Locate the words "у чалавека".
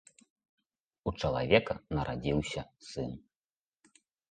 1.11-1.77